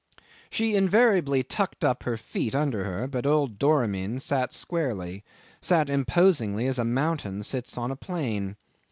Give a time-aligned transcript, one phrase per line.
[0.49, 5.23] 'She invariably tucked up her feet under her, but old Doramin sat squarely,
[5.61, 8.55] sat imposingly as a mountain sits on a plain.